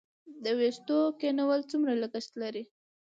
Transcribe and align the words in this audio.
د 0.43 0.45
ویښتو 0.59 0.97
کینول 1.19 1.61
څومره 1.71 1.93
لګښت 2.01 2.31
لري؟ 2.41 2.63